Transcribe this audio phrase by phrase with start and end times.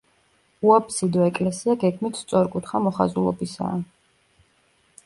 [0.69, 3.79] უაბსიდო ეკლესია გეგმით სწორკუთხა მოხაზულობისაა.